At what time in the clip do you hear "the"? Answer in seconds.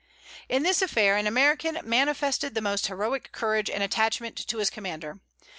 2.55-2.59